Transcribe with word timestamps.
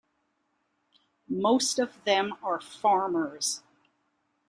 Most 1.29 1.77
of 1.77 2.03
them 2.05 2.33
are 2.41 2.59
farmers. 2.59 3.61